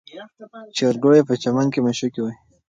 چرګوړي 0.77 1.21
په 1.29 1.33
چمن 1.43 1.67
کې 1.73 1.79
مښوکې 1.85 2.21
وهي. 2.21 2.37